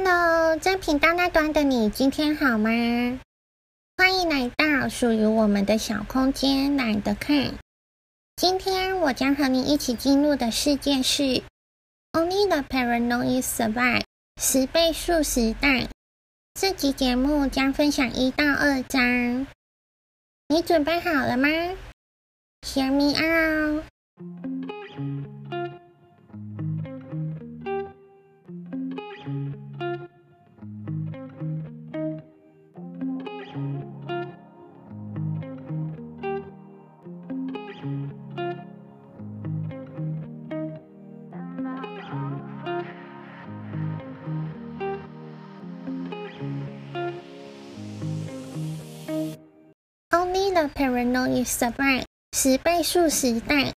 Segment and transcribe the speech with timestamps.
[0.00, 2.70] Hello，在频道那端的你，今天好吗？
[3.96, 7.54] 欢迎来到属于我们的小空间，懒得看。
[8.36, 11.42] 今天我将和你一起进入的世界是
[12.12, 14.04] Only the Paranoid Survive
[14.40, 15.88] 十倍速时代。
[16.54, 19.48] 这集节目将分享一到二章，
[20.46, 21.48] 你准备好了吗
[22.62, 23.84] ？Hear me out。
[50.58, 53.74] The Paranoid Survive 十倍速时代，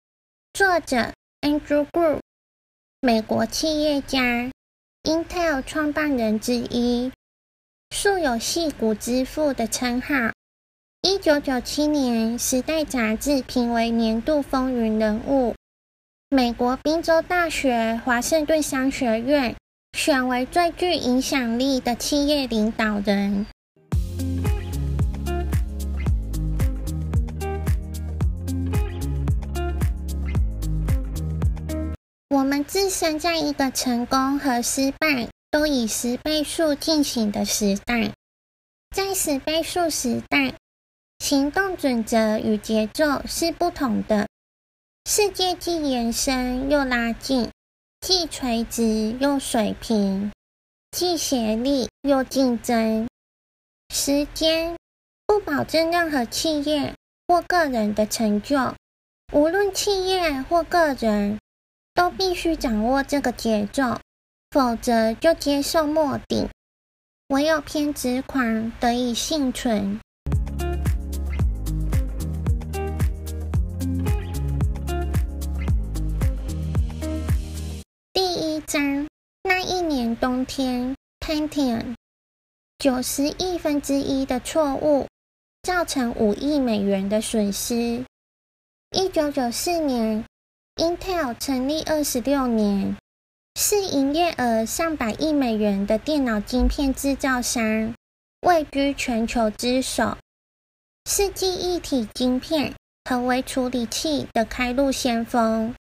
[0.55, 1.13] 作者
[1.43, 2.21] Andrew Grove，
[3.03, 4.51] 美国企业家
[5.03, 7.13] ，Intel 创办人之一，
[7.95, 10.33] 素有“戏骨之父”的称号。
[11.03, 15.55] 一九九七年，《时代》杂志评为年度风云人物。
[16.31, 19.55] 美国宾州大学华盛顿商学院
[19.93, 23.45] 选为最具影响力的企业领导人。
[32.51, 38.13] 我们置身在一个成功和失败都以十倍速进行的时代，
[38.91, 40.55] 在十倍速时代，
[41.21, 44.27] 行动准则与节奏是不同的。
[45.09, 47.49] 世界既延伸又拉近，
[48.01, 50.33] 既垂直又水平，
[50.91, 53.07] 既协力又竞争。
[53.95, 54.77] 时间
[55.25, 56.97] 不保证任何企业
[57.29, 58.75] 或个人的成就，
[59.33, 61.39] 无论企业或个人。
[62.01, 64.01] 都必须掌握这个节奏，
[64.53, 66.49] 否则就接受末顶。
[67.29, 70.01] 唯有偏执狂得以幸存。
[78.15, 79.07] 第一章，
[79.43, 81.95] 那一年冬天，Pentium
[82.79, 85.07] 九十亿分之一的错误，
[85.63, 88.03] 造成五亿美元的损失。
[88.93, 90.25] 一九九四年。
[90.81, 92.97] Intel 成立二十六年，
[93.55, 97.95] 是营业额上百亿美元的电脑晶片制造商，
[98.41, 100.17] 位居全球之首，
[101.05, 102.73] 是记忆体晶片
[103.05, 105.75] 和微处理器的开路先锋。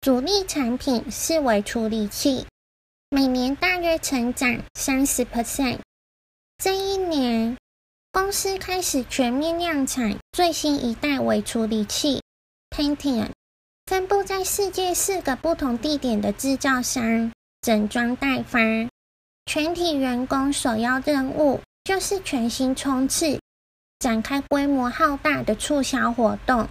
[0.00, 2.46] 主力产品是微处理器，
[3.10, 5.80] 每年大约成长三十 percent。
[6.56, 7.58] 这一年，
[8.10, 12.22] 公司开始全面量产最新一代微处理器
[12.70, 13.28] Pentium。
[13.86, 17.30] 分布在世界四个不同地点的制造商
[17.60, 18.58] 整装待发，
[19.44, 23.38] 全体员工首要任务就是全心冲刺，
[23.98, 26.66] 展开规模浩大的促销活动。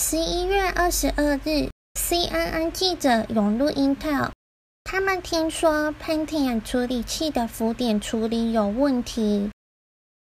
[0.00, 1.68] 十一月二十二日
[2.00, 4.30] ，CNN 记者涌入 Intel，
[4.84, 9.50] 他们听说 Pentium 处理器的浮点处理有问题。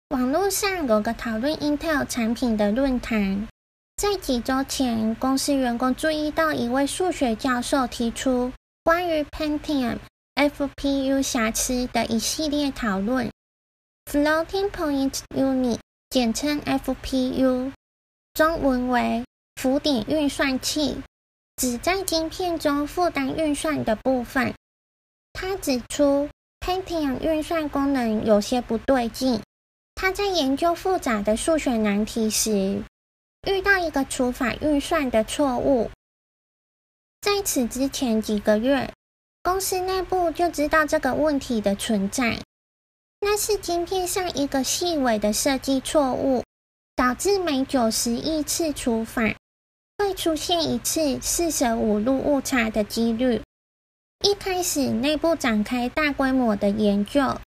[0.10, 3.48] 网络上有个讨论 Intel 产品的论坛。
[3.98, 8.54] 在几周前，公司员工注意到一位数学教授提出
[8.84, 9.98] 关于 Pentium
[10.36, 13.32] FPU 瑕疵的一系列讨论。
[14.06, 15.80] Floating Point Unit，
[16.12, 17.72] 简称 FPU，
[18.36, 19.26] 中文为
[19.56, 21.02] 浮点运算器，
[21.56, 24.54] 指在晶片中负担运算的部分。
[25.34, 29.42] 他指出，Pentium 运算功能有些不对劲。
[29.96, 32.84] 他在研究复杂的数学难题时，
[33.48, 35.90] 遇到一个除法运算的错误，
[37.22, 38.92] 在此之前几个月，
[39.42, 42.42] 公司内部就知道这个问题的存在。
[43.22, 46.44] 那是晶片上一个细微的设计错误，
[46.98, 49.34] 导致每九十亿次除法
[49.98, 53.42] 会出现一次四舍五入误差的几率。
[54.26, 57.40] 一开始，内部展开大规模的研究，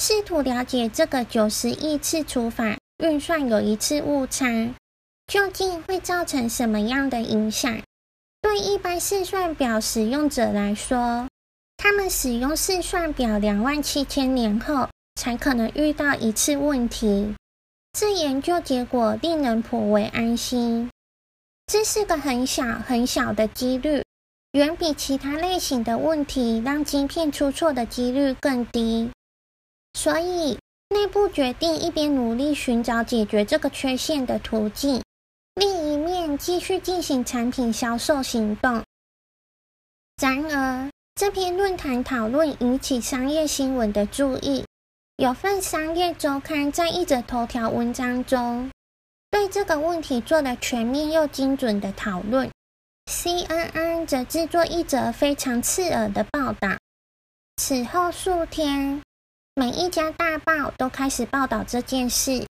[0.00, 4.74] 试图了解这个九十亿次除法运算有一次误差。
[5.26, 7.80] 究竟会造成什么样的影响？
[8.40, 11.26] 对一般试算表使用者来说，
[11.76, 17.34] 他们使用试算表两万七千年后才可能遇到一次问题。
[17.92, 20.90] 这研究结果令人颇为安心。
[21.66, 24.02] 这是个很小很小的几率，
[24.52, 29.10] 远比其他类型的问题让晶片出错的几率更低。
[29.94, 30.58] 所以
[30.90, 35.00] 内部决定一边努力寻找解决这个缺陷的途径。
[35.54, 38.82] 另一面继续进行产品销售行动。
[40.20, 44.64] 然而，这篇论坛讨论引起商业新闻的注意。
[45.16, 48.68] 有份商业周刊在一则头条文章中，
[49.30, 52.50] 对这个问题做了全面又精准的讨论。
[53.06, 56.76] CNN 则制作一则非常刺耳的报道。
[57.58, 59.00] 此后数天，
[59.54, 62.44] 每一家大报都开始报道这件事，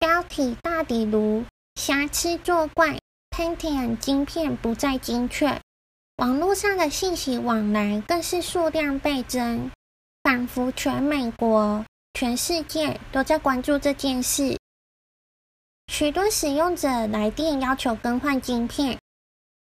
[0.00, 1.44] 标题大抵如
[1.80, 2.98] “瑕疵作怪
[3.30, 5.58] ，Pentium 晶片不再精确”。
[6.18, 9.70] 网络上的信息往来更是数量倍增，
[10.22, 11.82] 仿佛全美国。
[12.12, 14.58] 全世界都在关注这件事，
[15.86, 18.98] 许多使用者来电要求更换晶片，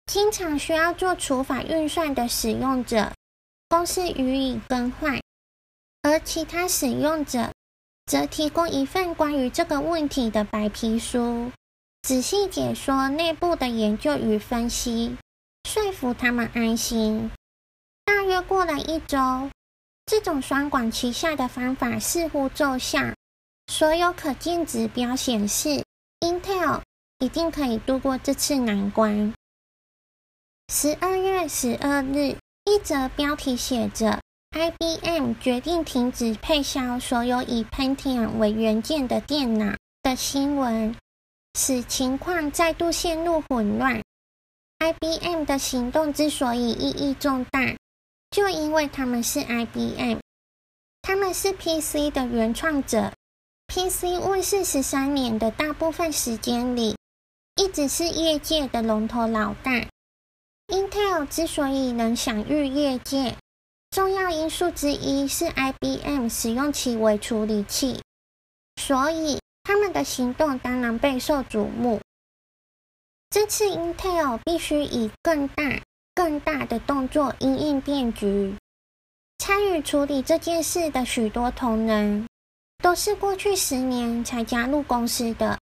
[0.07, 3.13] 经常需要做除法运算的使用者，
[3.69, 5.21] 公司予以更换，
[6.01, 7.53] 而其他使用者
[8.07, 11.53] 则提供一份关于这个问题的白皮书，
[12.03, 15.17] 仔细解说内部的研究与分析，
[15.65, 17.31] 说服他们安心。
[18.05, 19.51] 大约过了一周。
[20.07, 23.13] 这种双管齐下的方法似乎奏效，
[23.67, 25.85] 所有可见指标显示
[26.21, 26.81] ，Intel
[27.19, 29.35] 一定可以度过这次难关。
[30.73, 34.19] 十二月十二日，一则标题写着
[34.53, 40.97] “IBM 决定停止配销所有以 Pentium 为元件的电脑”的新闻，
[41.55, 44.03] 使情况再度陷入混乱。
[44.79, 47.77] IBM 的行动之所以意义重大。
[48.31, 50.19] 就因为他们是 IBM，
[51.01, 53.13] 他们是 PC 的原创者。
[53.69, 56.97] PC 问世十三年的大部分时间里，
[57.57, 59.89] 一直是业界的龙头老大。
[60.67, 63.37] Intel 之所以能享誉业界，
[63.91, 68.03] 重要因素之一是 IBM 使用其微处理器，
[68.77, 69.38] 所以
[69.69, 72.01] 他们的行动当然备受瞩目。
[73.29, 75.83] 这次 Intel 必须以更大。
[76.15, 78.57] 更大的动作因应变局，
[79.39, 82.27] 参与处理这件事的许多同仁，
[82.83, 85.61] 都是过去十年才加入公司的，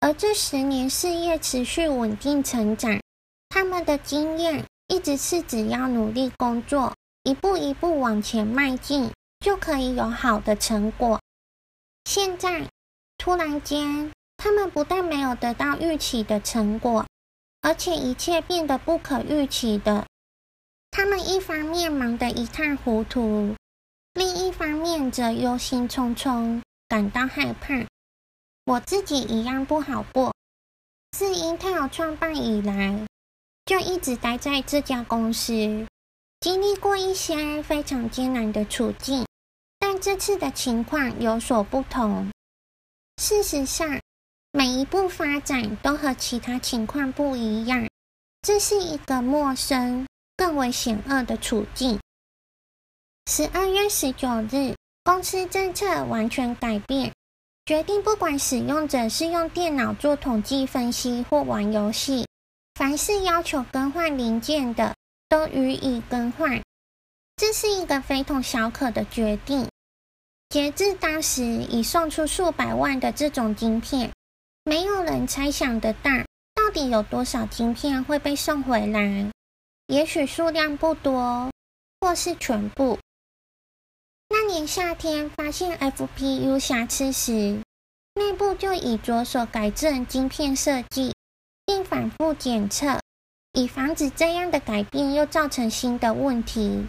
[0.00, 3.00] 而这十年事业持续稳定成长，
[3.48, 6.92] 他们的经验一直是只要努力工作，
[7.22, 9.10] 一步一步往前迈进，
[9.40, 11.18] 就可以有好的成果。
[12.04, 12.68] 现在
[13.18, 17.04] 突然间，他们不但没有得到预期的成果。
[17.62, 20.06] 而且一切变得不可预期的，
[20.90, 23.56] 他们一方面忙得一塌糊涂，
[24.12, 27.86] 另一方面则忧心忡忡，感到害怕。
[28.66, 30.34] 我自己一样不好过。
[31.12, 33.06] 自 Intel 创办以来，
[33.64, 35.54] 就一直待在这家公司，
[36.40, 39.24] 经历过一些非常艰难的处境，
[39.78, 42.30] 但这次的情况有所不同。
[43.16, 44.00] 事实上，
[44.52, 47.88] 每一步发展都和其他情况不一样，
[48.42, 50.06] 这是一个陌生、
[50.36, 51.98] 更为险恶的处境。
[53.30, 57.12] 十二月十九日，公司政策完全改变，
[57.64, 62.26] 决定不管使用者是用电脑做统计分析或玩游戏，
[62.74, 64.94] 凡是要求更换零件的，
[65.28, 66.60] 都予以更换。
[67.36, 69.68] 这是一个非同小可的决定。
[70.54, 74.12] 截至当时，已送出数百万的这种晶片。
[74.62, 76.12] 没有人猜想得到，
[76.54, 79.32] 到底有多少晶片会被送回来。
[79.88, 81.50] 也许数量不多，
[82.00, 83.00] 或是全部。
[84.28, 87.60] 那年夏天发现 FPU 瑕疵时，
[88.14, 91.12] 内部就已着手改正晶片设计，
[91.66, 93.00] 并反复检测，
[93.54, 96.86] 以防止这样的改变又造成新的问题。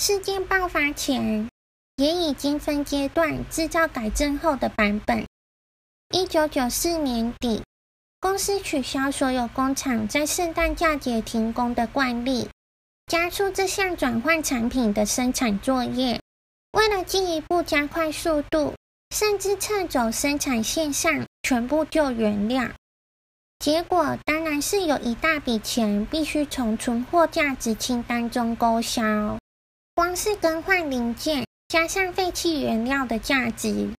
[0.00, 1.48] 事件爆发前，
[1.96, 5.24] 也已经分阶段制造改正后的版本。
[6.10, 7.62] 一九九四年底，
[8.20, 12.48] 公司取消所有工厂在圣诞假节停工的惯例，
[13.06, 16.20] 加速这项转换产品的生产作业。
[16.72, 18.74] 为了进一步加快速度，
[19.10, 22.68] 甚至撤走生产线上全部旧原料。
[23.58, 29.38] 结果当然是有一大笔钱必须从存货价值清单中勾销。
[29.94, 33.92] 光是更换零件，加上废弃原料的价值。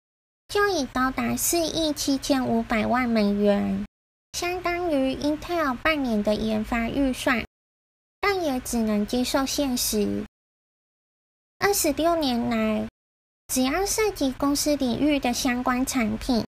[0.49, 3.85] 就已高达四亿七千五百万美元，
[4.33, 7.45] 相当于 Intel 半年的研发预算，
[8.21, 10.25] 但也只能接受现实。
[11.59, 12.89] 二十六年来，
[13.49, 16.45] 只要涉及公司领域的相关产品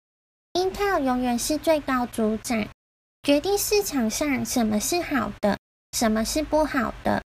[0.52, 2.68] ，Intel 永远是最高主宰，
[3.24, 5.58] 决定市场上什么是好的，
[5.90, 7.20] 什么是不好的，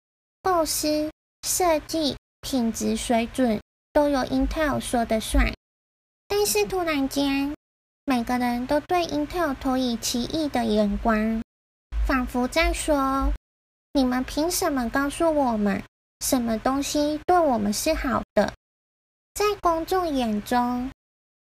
[0.43, 1.11] 构思、
[1.47, 3.59] 设计、品质水准
[3.93, 5.53] 都由 Intel 说的算。
[6.27, 7.55] 但是突然间，
[8.05, 11.43] 每个人都对 Intel 投以奇异的眼光，
[12.07, 13.33] 仿佛在说
[13.95, 15.83] ：“你们凭什么告诉我们
[16.21, 18.53] 什么东西对我们是好的。
[19.35, 20.91] 在公众眼中，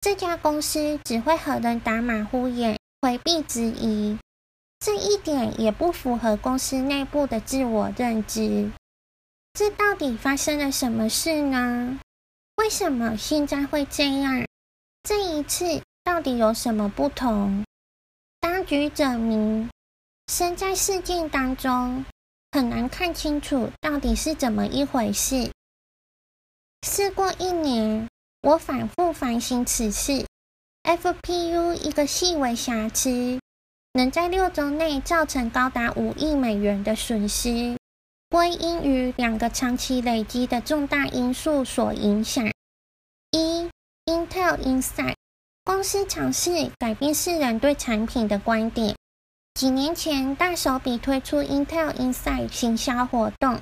[0.00, 4.18] 这家公司只会和人打马虎眼，回避质疑。
[4.78, 8.70] 这一点也不符合公司内部的自我认知。
[9.52, 11.98] 这到底发生了什么事呢？
[12.58, 14.44] 为什么现在会这样？
[15.04, 17.64] 这一次到底有什么不同？
[18.40, 19.68] 当局者迷，
[20.26, 22.04] 身在事件当中，
[22.50, 25.52] 很难看清楚到底是怎么一回事。
[26.82, 28.08] 事过一年，
[28.42, 30.26] 我反复反省此事。
[30.82, 33.38] FPU 一个细微瑕疵，
[33.92, 37.77] 能在六周内造成高达五亿美元的损失。
[38.30, 42.44] 归因于两个长期累积的重大因素所影响：
[43.30, 43.70] 一、
[44.04, 45.14] Intel Inside
[45.64, 48.94] 公司尝试改变世人对产品的观点，
[49.54, 53.60] 几年前大手笔推出 Intel Inside 行销活动，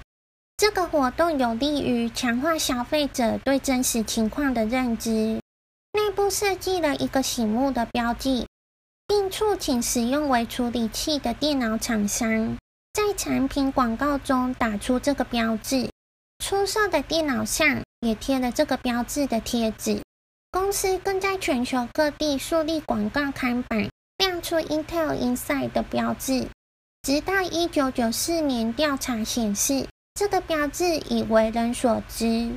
[0.57, 5.41] 这个活动有利于强化消费者对真实情况的认知。
[5.93, 8.49] 内部设计了一个醒目的标记，
[9.07, 12.59] 并促请使用微处理器的电脑厂商。
[12.97, 15.91] 在产品广告中打出这个标志，
[16.39, 20.01] 出售的电脑上也贴了这个标志的贴纸。
[20.51, 26.49] 公司更在全球各地树立广告看板，亮出 Intel Inside 的标志。
[27.03, 32.51] 直到1994年，调查显示，这个标志已为人所知，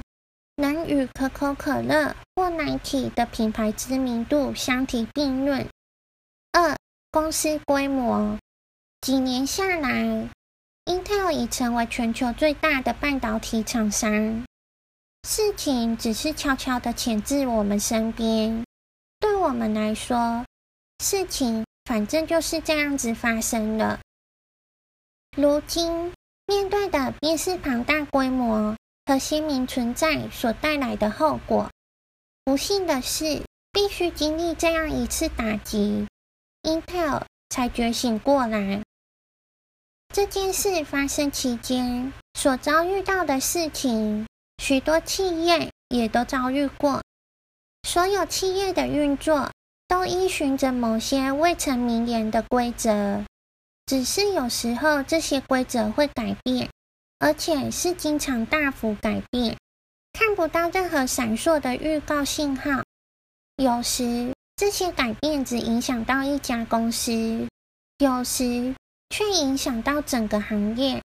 [0.55, 5.67] 能与可口可乐或 Nike 的品牌知名度相提并论。
[6.53, 6.77] 二、
[7.11, 8.38] 公司规模。
[9.01, 10.27] 几年下来
[10.85, 14.43] ，Intel 已成为全球最大的半导体厂商。
[15.27, 18.65] 事情只是悄悄的潜至我们身边，
[19.19, 20.45] 对我们来说，
[21.03, 23.99] 事情反正就是这样子发生了。
[25.37, 26.13] 如今
[26.45, 28.75] 面对的便是庞大规模
[29.05, 31.69] 和鲜明存在所带来的后果。
[32.43, 36.05] 不幸的是，必须经历这样一次打击
[36.63, 38.83] ，Intel 才觉醒过来。
[40.11, 44.25] 这件事发生期间所遭遇到的事情，
[44.57, 47.03] 许多企业也都遭遇过。
[47.87, 49.51] 所有企业的运作
[49.87, 53.23] 都依循着某些未曾明言的规则，
[53.85, 56.67] 只是有时候这些规则会改变，
[57.19, 59.55] 而且是经常大幅改变，
[60.13, 62.81] 看不到任何闪烁的预告信号。
[63.57, 67.47] 有时这些改变只影响到一家公司，
[67.99, 68.73] 有时。
[69.09, 71.03] 却影响到整个行业，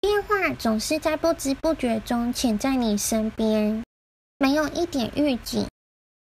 [0.00, 3.82] 变化总是在不知不觉中潜在你身边，
[4.38, 5.66] 没有一点预警。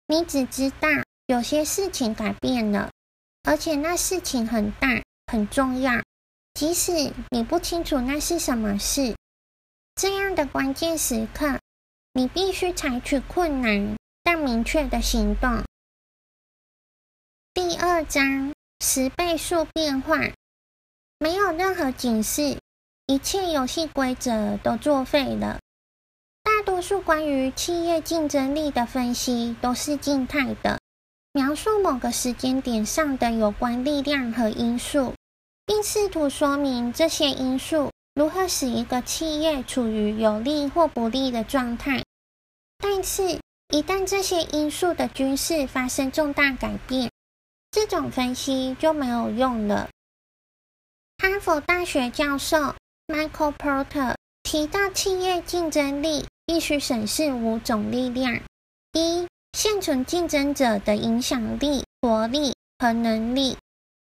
[0.06, 0.88] 你只知道
[1.26, 2.90] 有些事情改变了，
[3.42, 6.02] 而且那事情很大很重要，
[6.54, 9.14] 即使你不清楚那是什么事。
[9.96, 11.58] 这样的关键时刻，
[12.12, 15.62] 你必须采取困难但明确的行动。
[17.52, 20.18] 第二章，十倍数变化。
[21.18, 22.58] 没有任何警示，
[23.06, 25.58] 一切游戏规则都作废了。
[26.42, 30.78] 大多数关于企业竞争力的分析都是静态的，
[31.32, 35.14] 描述某个时间点上的有关力量和因素，
[35.64, 42.02] 并试图说明这些因素如何使一个企业处于有利或不利的状态。
[42.78, 43.38] 但是，
[43.70, 47.10] 一旦这些因素的均势发生重大改变，
[47.70, 49.88] 这种分析就没有用了。
[51.24, 52.74] 哈佛大学教授
[53.06, 58.38] Michael Porter 提到，企业竞争力必须审视五种力量：
[58.92, 63.56] 一、现存竞争者的影响力、活力和能力；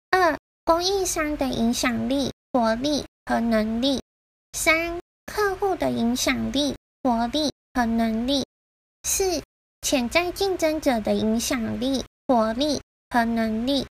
[0.10, 0.36] 二、
[0.66, 4.00] 供应商的影响力、活力和能力；
[4.54, 8.42] 三、客户的影响力、活力和能力；
[9.04, 9.44] 四、
[9.84, 13.86] 潜在竞争者的影响力、活力和能力；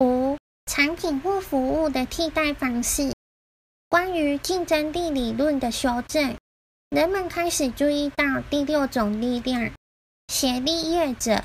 [0.00, 0.33] 五、
[0.66, 3.12] 产品或服务的替代方式。
[3.88, 6.36] 关于竞争力理论的修正，
[6.90, 9.70] 人们开始注意到第六种力量：
[10.28, 11.42] 协力业者，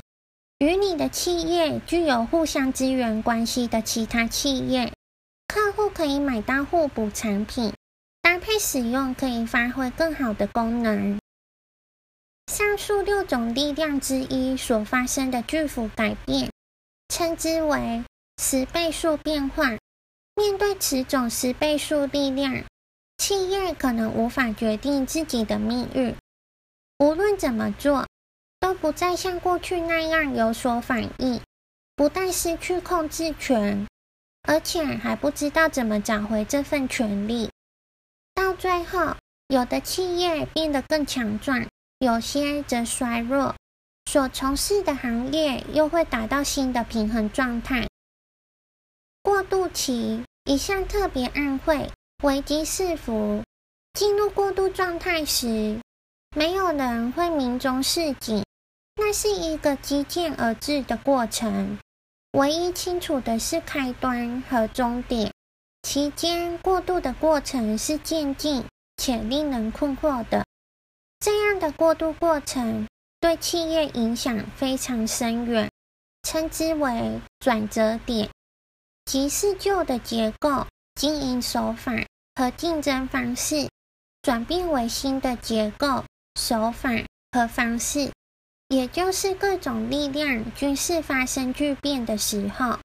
[0.58, 4.92] 与你的企业具有互相支援关系的其他企业。
[5.46, 7.72] 客户可以买到互补产品，
[8.22, 11.18] 搭配使用可以发挥更好的功能。
[12.46, 16.50] 上述六种力量之一所发生的巨幅改变，
[17.08, 18.02] 称之为。
[18.42, 19.76] 十倍数变化。
[20.34, 22.64] 面对此种十倍数力量，
[23.18, 26.16] 企业可能无法决定自己的命运。
[26.98, 28.06] 无论怎么做，
[28.58, 31.38] 都不再像过去那样有所反应。
[31.94, 33.86] 不但失去控制权，
[34.44, 37.50] 而且还不知道怎么找回这份权利。
[38.34, 39.16] 到最后，
[39.48, 41.66] 有的企业变得更强壮，
[41.98, 43.54] 有些则衰弱，
[44.06, 47.86] 所从事的行业又会达到新的平衡状态。
[49.22, 51.90] 过渡期一向特别暗晦，
[52.22, 53.42] 危机四伏。
[53.92, 55.80] 进入过渡状态时，
[56.34, 58.44] 没有人会明中示警，
[58.96, 61.78] 那是一个急渐而至的过程。
[62.32, 65.32] 唯一清楚的是开端和终点，
[65.82, 68.64] 期间过渡的过程是渐进
[68.96, 70.46] 且令人困惑的。
[71.18, 72.86] 这样的过渡过程
[73.20, 75.68] 对企业影响非常深远，
[76.22, 78.30] 称之为转折点，
[79.10, 80.64] 即是旧的结构、
[80.94, 81.92] 经营手法
[82.36, 83.68] 和竞争方式。
[84.22, 86.04] 转变为新的结构、
[86.38, 86.90] 手法
[87.32, 88.12] 和方式，
[88.68, 92.78] 也就是各种力量均是发生巨变的时候。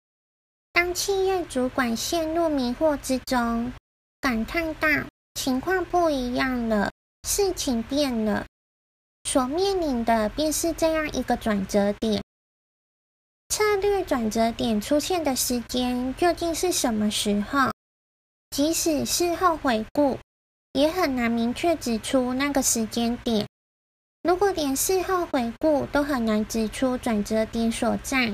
[0.73, 3.71] 当企业主管陷入迷惑之中，
[4.19, 4.89] 感叹道
[5.39, 6.89] ：“情况不一样了，
[7.27, 8.47] 事情变了。”
[9.29, 12.23] 所面临的便是这样一个转折点。
[13.55, 17.71] 策略转折点出现的时间究竟是什么时候？
[18.49, 20.19] 即使事后回顾。
[20.73, 23.47] 也很难明确指出那个时间点。
[24.23, 28.33] 如果连事后回顾都很难指出转折点所在，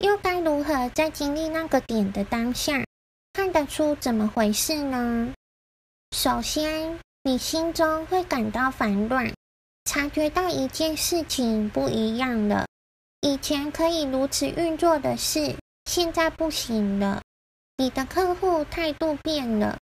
[0.00, 2.84] 又该如何在经历那个点的当下
[3.32, 5.32] 看得出怎么回事呢？
[6.14, 9.32] 首先，你心中会感到烦乱，
[9.86, 12.66] 察觉到一件事情不一样了。
[13.20, 15.56] 以前可以如此运作的事，
[15.86, 17.22] 现在不行了。
[17.76, 19.78] 你的客户态度变了。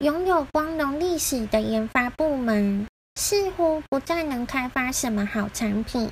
[0.00, 6.10] 拥有光荣历史的研发部门似乎不再能开发什么好产品。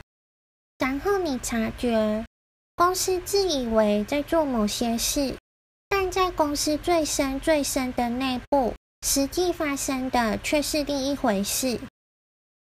[0.79, 2.25] 然后你察觉，
[2.75, 5.37] 公司自以为在做某些事，
[5.89, 8.73] 但在公司最深最深的内部，
[9.07, 11.79] 实际发生的却是另一回事。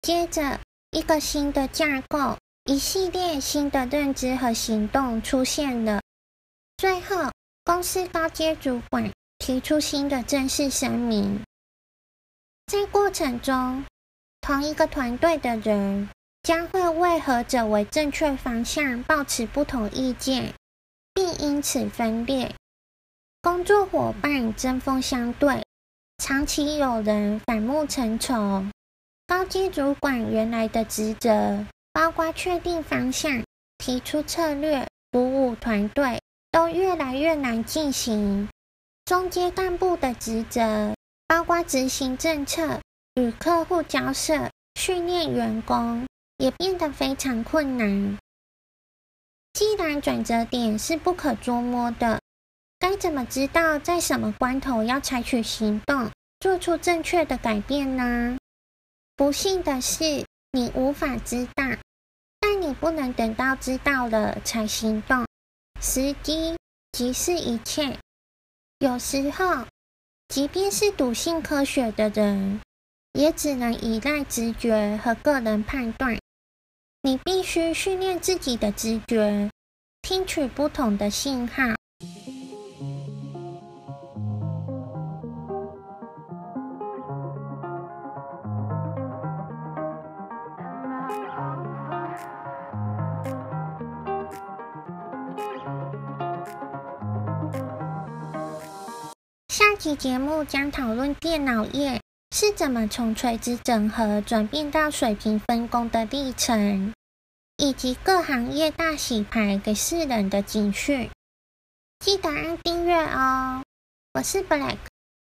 [0.02, 0.60] 接着，
[0.92, 2.38] 一个新的架构，
[2.70, 6.00] 一系列新的认知和行动出现了。
[6.78, 7.32] 最后，
[7.66, 9.12] 公司高阶主管。
[9.40, 11.42] 提出新的正式声明，
[12.68, 13.86] 在过程中，
[14.42, 16.10] 同一个团队的人
[16.44, 20.54] 将会为何者为正确方向抱持不同意见，
[21.14, 22.54] 并因此分裂。
[23.42, 25.64] 工作伙伴针锋相对，
[26.18, 28.64] 长期有人反目成仇。
[29.26, 33.44] 高阶主管原来的职责，包括确定方向、
[33.78, 36.20] 提出策略、鼓舞团队，
[36.52, 38.48] 都越来越难进行。
[39.06, 40.94] 中阶干部的职责
[41.28, 42.80] 包括执行政策、
[43.16, 46.06] 与客户交涉、训练员工，
[46.38, 48.18] 也变得非常困难。
[49.54, 52.22] 既然转折点是不可捉摸的，
[52.78, 58.38] 该怎么知道在什么关头要采取行动，做出正确的改变呢？
[59.16, 61.64] 不幸的是，你无法知道，
[62.40, 65.26] 但你不能等到知道了才行动。
[65.80, 66.58] 时机
[66.92, 68.00] 即是一切。
[68.80, 69.68] 有时候，
[70.28, 72.62] 即便是笃信科学的人，
[73.14, 76.18] 也只能依赖直觉和个人判断。
[77.04, 79.50] 你必须训练自己的直觉，
[80.02, 81.79] 听取不同的信号。
[99.80, 106.94] 期节目将讨论电脑业是怎么从垂直整合转变到水平分工的历程，
[107.56, 111.10] 以及各行业大洗牌给世人的警讯。
[112.00, 113.64] 记得按订阅哦！
[114.14, 114.76] 我是 Black，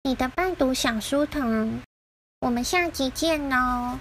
[0.03, 1.79] 你的伴读小书童。
[2.41, 3.97] 我们下集见哦！